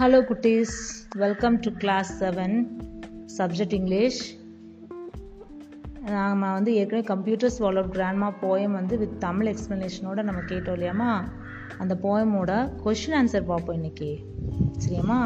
Hello 0.00 0.18
குட்டீஸ் 0.28 0.76
welcome 1.22 1.56
to 1.64 1.70
class 1.80 2.10
seven 2.20 2.54
subject 3.38 3.74
English 3.78 4.20
நாம் 6.12 6.44
வந்து 6.56 6.70
ஏற்கனவே 6.74 7.04
கம்ப்யூட்டர்ஸ் 7.10 7.56
ஸ்வாலோ 7.56 7.82
கிராண்ட்மா 7.96 8.28
போயம் 8.44 8.76
வந்து 8.78 8.98
வித் 9.02 9.18
தமிழ் 9.24 9.50
எக்ஸ்ப்ளனேஷனோட 9.52 10.22
நம்ம 10.28 10.40
கேட்டோம் 10.52 10.76
இல்லையாம்மா? 10.78 11.10
அந்த 11.82 11.96
போயமோட 12.04 12.54
கொஷின் 12.84 13.18
ஆன்சர் 13.20 13.46
பார்ப்போம் 13.50 13.78
இன்னைக்கு. 13.80 14.10
சரியாம்மா? 14.84 15.20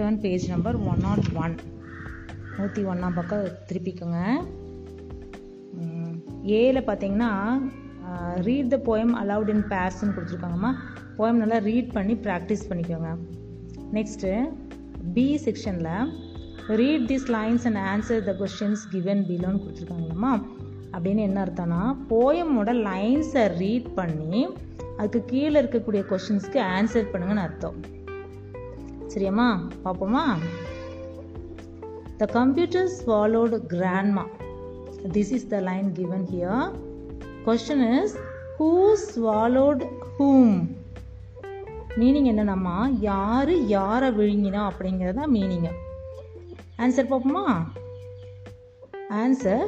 Turn 0.00 0.20
page 0.24 0.48
number 0.54 0.80
one 0.90 1.00
nought 1.06 1.30
one 1.44 1.56
நூற்றி 2.58 2.84
ஒன்றாம் 2.84 3.18
பக்கம் 3.20 3.46
திருப்பிக்கோங்க. 3.70 4.20
ஏல 6.60 6.84
பார்த்தீங்கன்னா 6.90 7.32
read 8.48 8.74
the 8.76 8.82
poem 8.90 9.16
aloud 9.24 9.54
in 9.56 9.66
பேர்ஸ்ன்னு 9.74 10.16
கொடுத்துருக்காங்கம்மா. 10.18 10.74
போயம் 11.20 11.42
நல்லா 11.44 11.60
ரீட் 11.70 11.96
பண்ணி 11.98 12.16
ப்ராக்டிஸ் 12.28 12.70
பண்ணிக்கோங்க. 12.72 13.12
நெக்ஸ்ட்டு 13.92 14.50
பி 15.14 15.40
செக்ஷனில் 15.44 16.12
read 16.66 17.12
this 17.12 17.30
lines 17.30 17.64
and 17.64 17.76
answer 17.76 18.24
the 18.24 18.36
questions 18.38 18.84
given 18.90 19.24
பிலோன்னு 19.28 19.62
கொடுத்துருக்காங்களாம்மா 19.62 20.42
அப்படின்னு 20.92 21.18
என்ன 21.18 21.44
அர்த்தம்னா 21.44 21.96
போயமோட 22.10 22.72
லைன்ஸை 22.72 23.56
ரீட் 23.58 23.94
பண்ணி 23.94 24.48
அதுக்கு 24.96 25.24
கீழே 25.24 25.62
இருக்கக்கூடிய 25.62 26.04
கொஷின்ஸ்க்கு 26.10 26.60
ஆன்சர் 26.60 27.10
பண்ணுங்கன்னு 27.12 27.42
அர்த்தம். 27.42 27.74
சரியாம்மா? 29.14 29.58
பார்ப்போமா? 29.84 30.36
The 32.16 32.24
computer 32.24 32.88
swallowed 33.04 33.62
grandma 33.68 34.24
this 35.12 35.32
is 35.32 35.48
the 35.48 35.60
line 35.60 35.92
given 35.92 36.26
here 36.32 36.72
question 37.44 38.02
is 38.02 38.16
who 38.58 38.96
swallowed 39.14 39.82
whom 40.18 40.75
meaning 41.98 42.28
என்னென்னம்மா? 42.32 42.96
யார் 43.00 43.66
யாரை 43.66 44.08
விழுங்கினா 44.08 44.70
அப்படிங்கிறது 44.70 45.14
தான் 45.14 45.32
மீனிங்கு 45.32 45.72
ஆன்சர் 46.78 47.10
பார்ப்போமா? 47.10 47.66
Answer 49.10 49.64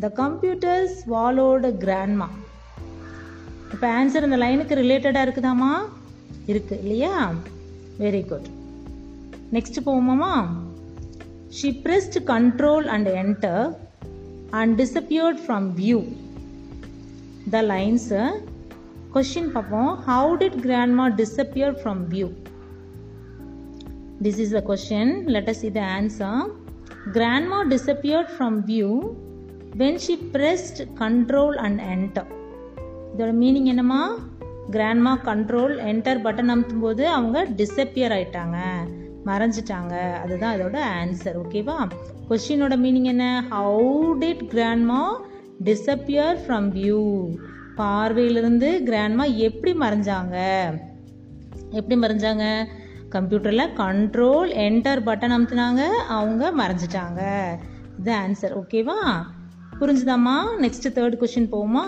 the 0.00 0.08
computer 0.08 0.88
swallowed 0.88 1.70
grandma 1.84 2.28
இப்போ 3.72 4.04
ஆன்சர் 4.04 4.24
இந்த 4.24 4.36
லைனுக்கு 4.36 4.74
ரிலேட்டடாக 4.74 5.28
இருக்குதாம்மா? 5.28 5.72
இருக்கு 6.46 6.78
இல்லையா? 6.78 7.32
Very 7.98 8.26
good 8.26 8.46
next 9.52 9.86
போவோமாம்மா? 9.86 10.46
She 11.48 11.80
pressed 11.84 12.16
control 12.26 12.86
and 12.86 13.08
enter 13.08 13.76
and 14.50 14.80
disappeared 14.80 15.38
from 15.46 15.68
view 15.76 16.00
the 17.50 17.62
லைன்ஸை 17.62 18.22
question 19.12 19.50
பார்ப்போம் 19.52 19.90
how 20.06 20.30
did 20.36 20.58
grandma 20.64 21.04
disappear 21.18 21.76
from 21.78 22.00
view 22.08 22.28
this 24.22 24.40
is 24.40 24.54
the 24.56 24.60
question 24.68 25.12
let 25.26 25.48
as 25.48 25.62
இது 25.64 25.82
answer 25.92 26.40
grandma 27.12 27.58
disappeared 27.68 28.32
from 28.34 28.58
view 28.66 28.90
when 29.76 30.00
she 30.00 30.14
pressed 30.32 30.80
control 31.00 31.56
and 31.58 31.80
enter 31.88 32.30
இதோட 33.12 33.32
meaning 33.34 33.66
என்னமா 33.66 34.02
grandma 34.70 35.12
control 35.24 35.74
enter 35.86 36.22
button 36.22 36.52
அமுத்தும் 36.54 36.80
போது 36.80 37.04
அவங்க 37.08 37.38
disappear 37.56 38.14
ஆயிட்டாங்க 38.14 38.58
மறைஞ்சிட்டாங்க 39.26 39.94
அதுதான் 40.18 40.54
இதோட 40.56 40.78
ஆன்சர் 40.96 41.38
ஓகேவா 41.38 41.76
கொஸ்டினோட 42.28 42.76
மீனிங் 42.76 43.08
என்ன 43.08 43.26
how 43.50 43.86
did 44.18 44.44
grandma 44.50 45.00
disappear 45.64 46.36
from 46.42 46.68
view 46.70 47.00
பார்வையிலிருந்து 47.78 48.68
கிராண்ட்மா 48.86 49.24
எப்படி 49.36 49.72
மறைஞ்சாங்க? 49.78 50.36
எப்படி 51.70 51.96
மறைஞ்சாங்க? 52.00 52.44
கம்ப்யூட்டரில் 53.10 53.72
கண்ட்ரோல் 53.76 54.50
என்டர் 54.66 55.02
பட்டன் 55.08 55.34
அமுத்துனாங்க 55.36 55.82
அவங்க 56.16 56.52
மறைஞ்சிட்டாங்க. 56.58 57.20
இது 57.98 58.12
ஆன்சர் 58.14 58.54
ஓகேவா 58.62 58.98
புரிஞ்சுதாம்மா? 59.80 60.36
நெக்ஸ்ட் 60.60 60.88
தேர்ட் 60.94 61.18
கொஷின் 61.20 61.50
போவோமா? 61.52 61.86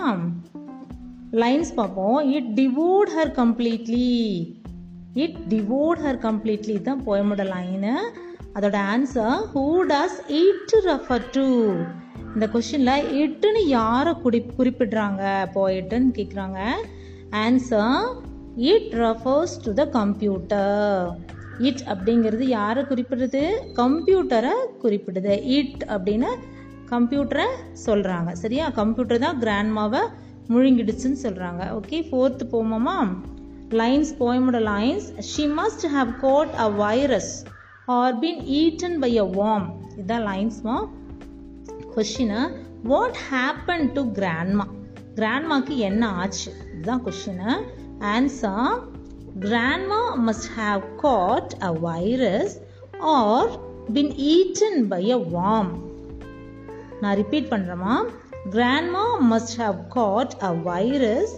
லைன்ஸ் 1.31 1.73
பார்ப்போம். 1.75 2.29
It 2.29 2.49
devote 2.59 3.11
her 3.17 3.31
completely 3.41 4.09
it 5.13 5.37
devote 5.49 6.01
her 6.05 6.19
completely 6.27 6.81
தான் 6.81 7.01
போயமோட 7.05 7.43
லைனு 7.53 7.93
அதோட 8.55 8.77
answer 8.93 9.37
who 9.53 9.65
does 9.91 10.19
it 10.27 10.73
refer 10.85 11.25
to 11.31 11.45
இந்த 12.35 12.45
கொஷினில் 12.47 13.07
இட்டுன்னு 13.21 13.61
யாரை 13.67 14.13
குறி 14.23 14.39
குறிப்பிடுறாங்க? 14.57 15.23
போயிட்டுன்னு 15.55 16.11
கேட்குறாங்க 16.17 16.59
answer 17.43 17.97
it 18.71 18.93
refers 19.03 19.55
to 19.65 19.71
the 19.73 19.83
computer 19.97 21.01
it 21.59 21.83
அப்படிங்கிறது 21.93 22.45
யாரை 22.57 22.83
குறிப்பிடுறது 22.83 23.41
கம்ப்யூட்டரை 23.81 24.53
குறிப்பிடுது. 24.83 25.33
இட் 25.57 25.83
அப்படின்னு 25.87 26.29
கம்ப்யூட்டரை 26.89 27.47
சொல்கிறாங்க 27.85 28.31
சரியா? 28.33 28.65
கம்ப்யூட்டர் 28.79 29.23
தான் 29.25 29.41
கிராண்ட்மாவை 29.43 30.01
முழுங்கிடுச்சுன்னு 30.49 31.19
சொல்கிறாங்க 31.25 31.63
ஓகே 31.79 31.99
ஃபோர்த்து 32.07 32.45
போமாமா? 32.55 32.97
Lines 33.81 34.11
போயமோட 34.19 34.59
lines 34.71 35.05
she 35.29 35.43
must 35.59 35.85
have 35.93 36.09
got 36.21 36.53
a 36.57 36.69
virus 36.83 37.31
or 37.97 38.15
been 38.19 38.41
eaten 38.61 38.97
by 38.99 39.11
a 39.17 39.27
worm 39.37 39.67
இதுதான் 39.97 40.25
லைன்ஸ்மா 40.31 40.75
question 41.95 42.41
what 42.83 43.17
happen 43.29 43.93
to 43.93 44.01
grandma 44.13 44.65
கிராண்ட்மாக்கு 45.15 45.77
என்ன 45.77 46.07
ஆச்சு? 46.15 46.51
இதுதான் 46.73 47.03
question 47.05 47.51
answer 48.07 48.75
grandma 49.39 50.01
must 50.27 50.49
have 50.57 50.81
got 50.97 51.53
a 51.63 51.71
virus 51.79 52.55
or 53.15 53.51
been 53.93 54.11
eaten 54.31 54.87
by 54.87 55.11
a 55.11 55.17
worm 55.33 55.71
நான் 57.01 57.15
repeat 57.15 57.51
பண்ணுறேமா 57.51 57.95
grandma 58.51 59.03
must 59.31 59.61
have 59.61 59.87
got 59.89 60.35
a 60.43 60.53
virus 60.63 61.33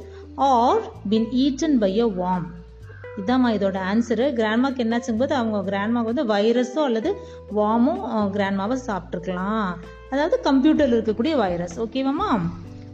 or 0.49 0.81
been 1.09 1.27
eaten 1.35 1.77
by 1.79 1.99
a 1.99 2.07
worm 2.15 2.47
இதாம்மா 3.17 3.49
இதோட 3.53 3.77
answer 3.85 4.33
கிராண்ட்மாக்கு 4.33 4.83
என்னாச்சுங்கும் 4.83 5.17
போது 5.17 5.35
அவங்க 5.35 5.71
கிராண்ட்மாவுக்கு 5.71 6.13
வந்து 6.13 6.33
வைரஸோ 6.33 6.81
அல்லது 6.83 7.09
வாமும் 7.51 8.01
கிராண்ட்மாவை 8.33 8.77
சாப்பிட்ருக்கலாம் 8.87 9.67
அதாவது 10.13 10.37
கம்ப்யூட்டரில் 10.47 10.95
இருக்கக்கூடிய 10.97 11.33
வைரஸ் 11.37 11.75
ஓகேவாம்மா 11.83 12.29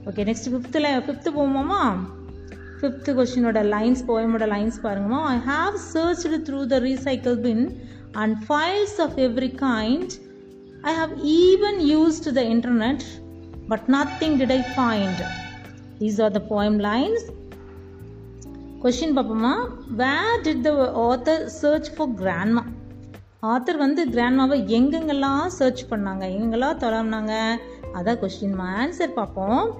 ஓகே 0.10 0.24
நெக்ஸ்ட் 0.30 0.50
ஃபிஃப்த்தில் 0.52 0.90
ஃபிஃப்த்து 1.06 1.30
போவோமாம்மா 1.34 1.84
ஃபிஃப்த்து 2.80 3.14
கொஸ்டினோட 3.18 3.62
லைன்ஸ் 3.74 4.04
போயமோட 4.08 4.46
லைன்ஸ் 4.54 4.78
பாருங்கம்மா 4.84 5.22
I 5.32 5.38
have 5.50 5.76
searched 5.90 6.38
through 6.48 6.60
the 6.66 6.78
recycle 6.86 7.36
bin 7.42 7.64
and 8.16 8.36
files 8.46 8.98
of 9.06 9.18
every 9.26 9.52
kind 9.64 10.14
I 10.84 10.94
have 10.94 11.14
even 11.42 11.80
used 11.90 12.30
the 12.40 12.44
internet 12.54 13.04
but 13.70 13.88
nothing 13.90 14.38
did 14.42 14.56
I 14.58 14.62
find 14.76 15.22
these 16.00 16.22
are 16.28 16.34
the 16.38 16.42
poem 16.50 16.80
lines 16.88 17.26
question 18.84 19.16
பார்ப்போமா 19.18 19.54
where 19.98 20.36
did 20.44 20.64
the 20.64 20.72
author 21.08 21.44
search 21.62 21.90
for 21.96 22.14
grandma 22.20 22.64
author 23.44 23.78
வந்து 23.78 24.10
கிராண்ட்மாவை 24.10 24.58
எங்கெங்கெல்லாம் 24.68 25.48
search 25.48 25.86
பண்ணாங்க 25.90 26.24
எங்கெங்கெல்லாம் 26.32 26.80
தொடர்னாங்க 26.80 27.52
அதான் 27.94 28.20
question 28.22 28.58
answer 28.60 29.14
பார்ப்போம். 29.14 29.78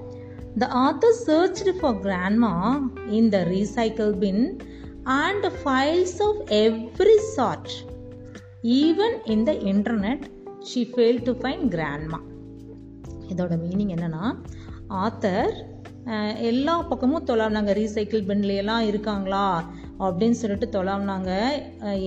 The 0.58 0.68
author 0.74 1.18
search 1.26 1.68
for 1.80 1.94
grandma 1.94 2.80
in 3.08 3.28
the 3.28 3.38
recycle 3.44 4.12
bin 4.18 4.60
and 5.02 5.46
files 5.64 6.22
of 6.22 6.40
every 6.48 7.16
sort 7.16 7.70
even 8.62 9.16
in 9.24 9.44
the 9.44 9.52
internet 9.52 10.24
she 10.58 10.90
fail 10.96 11.22
to 11.22 11.32
find 11.32 11.68
grandma 11.68 12.20
இதோட 13.28 13.54
meaning 13.56 13.92
என்னன்னா 13.96 14.36
author 14.88 15.52
எல்லா 16.36 16.82
பக்கமும் 16.82 17.26
தொலாவினாங்க 17.26 17.72
ரீசைக்கிள் 17.72 18.22
பின்லையெல்லாம் 18.22 18.80
இருக்காங்களா? 18.80 19.64
அப்படின்னு 20.04 20.36
சொல்லிட்டு 20.40 20.66
தொலாவினாங்க. 20.76 21.30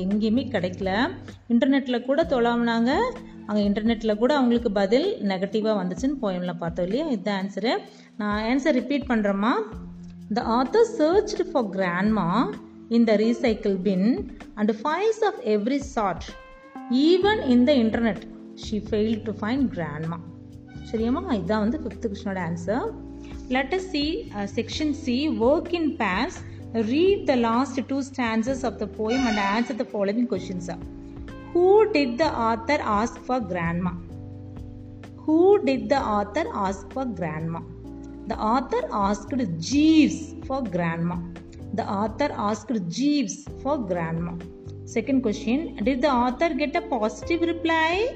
எங்கேயுமே 0.03 0.43
கிடைக்கல. 0.55 0.91
இன்டர்நெட்டில் 1.53 2.05
கூட 2.09 2.21
தொலாவினாங்க. 2.33 2.91
அங்கே 3.47 3.61
இன்டர்நெட்டில் 3.69 4.19
கூட 4.21 4.31
அவங்களுக்கு 4.39 4.71
பதில் 4.81 5.07
நெகட்டிவாக 5.31 5.75
வந்துச்சுன்னு 5.81 6.17
போயமில் 6.21 6.61
பார்த்தோம் 6.61 6.85
இல்லையா? 6.87 7.05
இதுதான் 7.13 7.39
ஆன்சரு 7.43 7.73
நான் 8.19 8.41
answer 8.51 8.77
repeat 8.79 9.09
பண்ணுறேம்மா 9.11 9.53
the 10.37 10.43
author 10.57 10.89
searched 10.99 11.45
for 11.51 11.69
grandma 11.77 12.27
in 12.97 13.07
the 13.09 13.15
recycle 13.23 13.75
bin 13.87 14.07
and 14.59 14.73
files 14.81 15.23
of 15.29 15.41
every 15.55 15.79
sort 15.95 16.27
even 17.09 17.41
in 17.55 17.65
the 17.69 17.73
internet 17.83 18.23
she 18.65 18.77
fail 18.89 19.17
to 19.27 19.33
find 19.41 19.67
grandma 19.75 20.19
சரியாம்மா? 20.91 21.21
இதுதான் 21.39 21.63
வந்து 21.65 21.81
fifth 21.83 22.07
கொஸ்டினோட 22.11 22.39
answer 22.49 22.85
let 23.55 23.71
us 23.77 23.87
see 23.93 24.03
section 24.57 24.93
C 25.03 25.15
work 25.49 25.71
in 25.79 25.89
in 25.99 26.52
read 26.73 27.27
the 27.27 27.35
last 27.35 27.79
two 27.87 28.01
stanzas 28.01 28.63
of 28.63 28.79
the 28.79 28.87
poem 28.87 29.27
and 29.27 29.37
answer 29.37 29.73
the 29.73 29.85
following 29.85 30.27
questions 30.27 30.69
who 31.53 31.91
did 31.93 32.17
the 32.17 32.25
author 32.25 32.79
ask 32.81 33.19
for 33.25 33.39
grandma? 33.39 33.91
Who 35.17 35.63
did 35.63 35.87
the 35.87 35.99
author 35.99 36.45
ask 36.51 36.91
for 36.91 37.05
grandma? 37.05 37.59
The 38.25 38.35
author 38.35 38.89
asked 38.91 39.33
jeeves 39.59 40.33
for 40.47 40.63
grandma. 40.63 41.17
The 41.75 41.85
author 41.87 42.29
asked 42.35 42.71
jeeves 42.89 43.47
for 43.61 43.77
grandma. 43.77 44.33
Second 44.85 45.21
question 45.21 45.75
Did 45.83 46.01
the 46.01 46.11
author 46.11 46.49
get 46.55 46.75
a 46.75 46.81
positive 46.81 47.41
reply? 47.41 48.15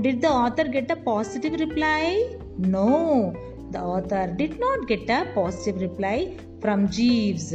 Did 0.00 0.20
the 0.20 0.28
author 0.28 0.64
get 0.64 0.90
a 0.90 0.96
positive 0.96 1.60
reply? 1.60 2.36
No, 2.58 3.36
the 3.70 3.80
author 3.80 4.26
did 4.36 4.58
not 4.58 4.86
get 4.86 5.08
a 5.10 5.26
positive 5.34 5.80
reply 5.80 6.36
from 6.60 6.88
Jeeves. 6.88 7.54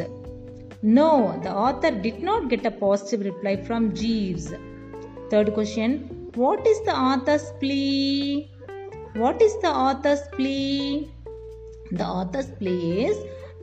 No, 0.82 1.40
the 1.44 1.52
author 1.52 1.92
did 1.92 2.22
not 2.24 2.50
get 2.50 2.66
a 2.66 2.72
positive 2.72 3.26
reply 3.26 3.56
from 3.58 3.94
Jeeves. 3.94 4.54
Third 5.30 5.54
question 5.54 6.30
What 6.36 6.66
is 6.66 6.82
the 6.86 6.96
author's 6.96 7.52
plea? 7.60 8.50
What 9.14 9.42
is 9.42 9.58
the 9.62 9.70
author's 9.70 10.22
plea? 10.34 11.12
The 11.92 12.06
author's 12.06 12.50
plea 12.52 13.06
is 13.08 13.18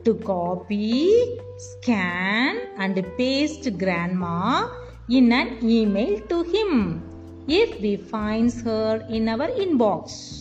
to 0.05 0.13
copy, 0.15 1.39
scan, 1.57 2.59
and 2.77 2.95
paste 3.17 3.77
grandma 3.77 4.69
in 5.09 5.31
an 5.33 5.57
email 5.63 6.19
to 6.27 6.43
him 6.43 7.03
if 7.47 7.81
we 7.81 7.95
finds 7.97 8.61
her 8.61 9.05
in 9.09 9.27
our 9.27 9.47
inbox. 9.47 10.38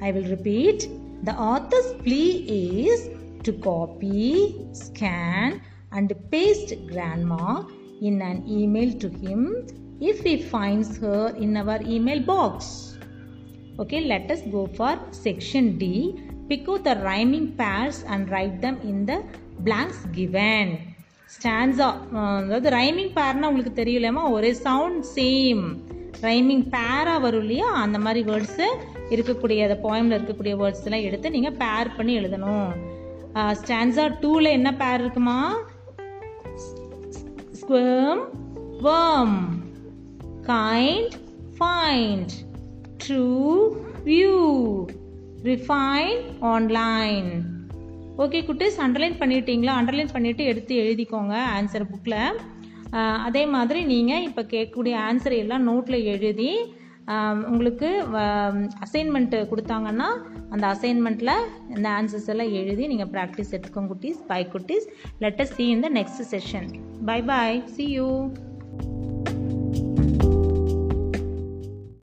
I 0.00 0.12
will 0.12 0.28
repeat. 0.36 0.88
The 1.22 1.32
author's 1.32 1.94
plea 2.04 2.32
is 2.84 3.08
to 3.44 3.52
copy, 3.54 4.56
scan, 4.72 5.60
and 5.92 6.14
paste 6.30 6.74
grandma 6.86 7.64
in 8.02 8.20
an 8.22 8.44
email 8.48 8.92
to 9.02 9.08
him 9.08 9.66
if 10.00 10.20
he 10.20 10.42
finds 10.42 10.98
her 10.98 11.34
in 11.36 11.56
our 11.56 11.80
email 11.82 12.20
box. 12.20 12.98
Okay, 13.78 14.02
let 14.04 14.30
us 14.30 14.42
go 14.56 14.66
for 14.66 14.98
section 15.10 15.78
D. 15.78 16.14
Pick 16.48 16.68
out 16.68 16.84
the 16.84 16.96
rhyming 16.96 17.56
pairs 17.56 18.04
and 18.06 18.30
write 18.30 18.60
them 18.60 18.78
in 18.82 19.06
the 19.06 19.18
blanks 19.60 20.00
given. 20.18 20.68
Stanza 21.34 21.86
அதாவது 22.42 22.68
rhyming 22.70 23.10
பேர்னா 23.16 23.48
உங்களுக்கு 23.50 23.72
தெரியலையாமா 23.82 24.24
ஒரே 24.30 24.50
sound 24.66 25.00
same 25.16 25.62
rhyming 26.21 26.69
பேராக 26.69 27.19
வரும் 27.19 27.39
இல்லையா? 27.39 27.71
அந்த 27.71 27.99
மாதிரி 27.99 28.31
words 28.31 28.65
இருக்கக்கூடிய 29.09 29.69
அந்த 29.69 29.79
போயமில் 29.83 30.19
இருக்கக்கூடிய 30.19 30.55
வேர்ட்ஸ் 30.61 30.83
எல்லாம் 30.83 31.01
எடுத்து 31.01 31.31
நீங்கள் 31.31 31.57
பேர் 31.57 31.95
பண்ணி 31.95 32.19
எழுதணும். 32.19 32.71
ஸ்டான்ஸா 33.33 34.15
டூவில் 34.21 34.49
என்ன 34.57 34.75
பேர் 34.75 34.99
இருக்குமா? 34.99 35.57
Squirm 37.61 38.39
worm. 38.83 39.59
Kind 40.41 41.11
find 41.59 42.33
true 43.07 43.59
view 44.05 44.35
refine 45.43 46.21
online 46.39 47.29
okay 48.17 48.39
குட்டீஸ் 48.47 48.81
அண்டர்லைன் 48.87 49.17
பண்ணிட்டீங்களா? 49.19 49.73
அண்டர்லைன் 49.81 50.07
பண்ணிவிட்டு 50.13 50.37
எடுத்து 50.37 50.75
எழுதிக்கோங்க 50.75 51.35
ஆன்சர் 51.59 51.89
புக்கில் 51.89 52.31
அதே 52.99 53.45
மாதிரி 53.45 53.85
நீங்கள் 53.85 54.25
இப்போ 54.27 54.41
கேட்கக்கூடிய 54.53 54.95
ஆன்சர் 55.09 55.35
எல்லாம் 55.43 55.67
நோட்டில் 55.67 56.07
எழுதி 56.13 56.51
உங்களுக்கு 57.51 57.89
அசைன்மெண்ட்டு 58.85 59.37
கொடுத்தாங்கன்னா 59.51 60.09
அந்த 60.49 60.65
அசைன்மெண்ட்டில் 60.73 61.33
இந்த 61.75 61.87
ஆன்சர்ஸ் 61.89 62.29
எல்லாம் 62.33 62.53
எழுதி 62.53 62.87
நீங்கள் 62.87 63.11
ப்ராக்டிஸ் 63.15 63.53
எடுத்துக்கோங்க 63.55 63.91
குட்டீஸ். 63.93 64.19
பை 64.27 64.41
குட்டீஸ். 64.53 64.87
Let's 65.19 65.53
see 65.57 65.65
in 65.67 65.79
the 65.79 65.89
next 65.89 66.23
session 66.33 66.67
bye 67.05 67.19
bye 67.21 67.63
see 67.75 67.85
you 67.97 68.07